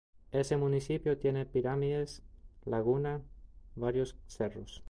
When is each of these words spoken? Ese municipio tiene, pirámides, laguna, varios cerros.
Ese 0.31 0.57
municipio 0.57 1.19
tiene, 1.19 1.45
pirámides, 1.45 2.23
laguna, 2.65 3.21
varios 3.75 4.17
cerros. 4.25 4.79